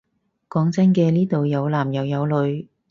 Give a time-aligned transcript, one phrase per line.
[0.49, 2.67] 講真嘅，呢度有男又有女